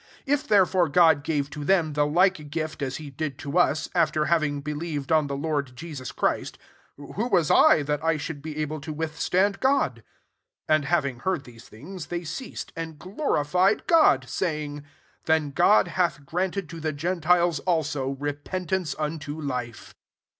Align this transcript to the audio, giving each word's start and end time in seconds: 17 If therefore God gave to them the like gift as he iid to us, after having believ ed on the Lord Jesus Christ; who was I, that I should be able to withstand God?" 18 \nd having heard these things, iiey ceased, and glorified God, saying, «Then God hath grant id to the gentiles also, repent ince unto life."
17 0.25 0.33
If 0.33 0.47
therefore 0.47 0.89
God 0.89 1.23
gave 1.23 1.51
to 1.51 1.63
them 1.63 1.93
the 1.93 2.07
like 2.07 2.49
gift 2.49 2.81
as 2.81 2.95
he 2.97 3.11
iid 3.11 3.37
to 3.37 3.55
us, 3.59 3.87
after 3.93 4.25
having 4.25 4.61
believ 4.63 5.03
ed 5.03 5.11
on 5.11 5.27
the 5.27 5.35
Lord 5.37 5.75
Jesus 5.75 6.11
Christ; 6.11 6.57
who 6.97 7.27
was 7.27 7.51
I, 7.51 7.83
that 7.83 8.03
I 8.03 8.17
should 8.17 8.41
be 8.41 8.57
able 8.57 8.81
to 8.81 8.91
withstand 8.91 9.59
God?" 9.59 10.03
18 10.67 10.79
\nd 10.81 10.85
having 10.85 11.19
heard 11.19 11.43
these 11.43 11.69
things, 11.69 12.07
iiey 12.07 12.25
ceased, 12.25 12.73
and 12.75 12.97
glorified 12.97 13.85
God, 13.85 14.27
saying, 14.27 14.83
«Then 15.27 15.51
God 15.51 15.89
hath 15.89 16.25
grant 16.25 16.57
id 16.57 16.67
to 16.69 16.79
the 16.79 16.93
gentiles 16.93 17.59
also, 17.59 18.09
repent 18.09 18.71
ince 18.71 18.95
unto 18.97 19.39
life." 19.39 19.93